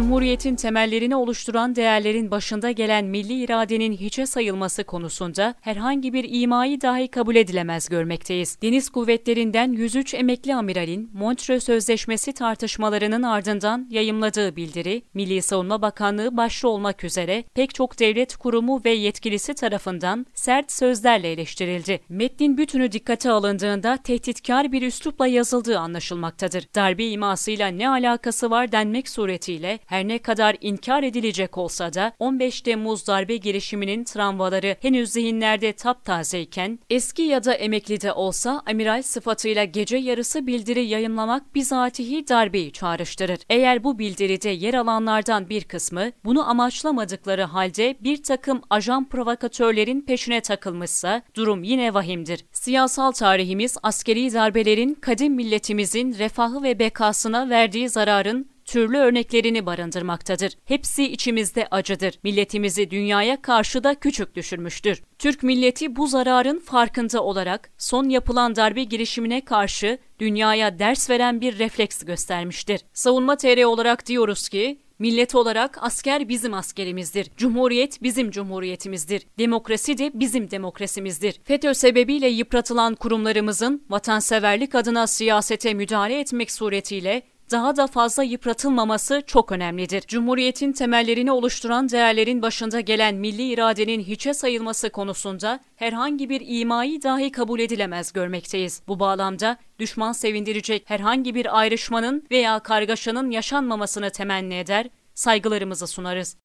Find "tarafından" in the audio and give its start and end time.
19.54-20.26